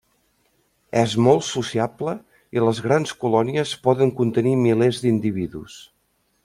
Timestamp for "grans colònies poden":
2.87-4.17